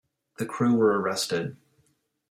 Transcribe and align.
The 0.39 0.47
crew 0.47 0.73
were 0.75 0.99
arrested. 0.99 1.57